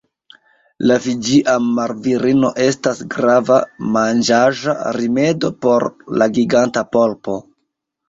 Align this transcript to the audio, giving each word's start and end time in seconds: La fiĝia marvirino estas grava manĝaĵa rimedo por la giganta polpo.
La 0.91 0.95
fiĝia 1.03 1.53
marvirino 1.65 2.51
estas 2.65 3.03
grava 3.17 3.61
manĝaĵa 3.99 4.77
rimedo 5.01 5.55
por 5.69 5.89
la 6.19 6.33
giganta 6.43 6.89
polpo. 6.99 7.43